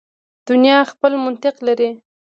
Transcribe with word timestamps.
دنیا 0.47 0.77
خپل 0.91 1.11
منطق 1.23 1.55
لري. 1.67 1.89